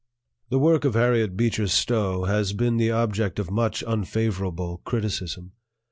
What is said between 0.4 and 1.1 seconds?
This work of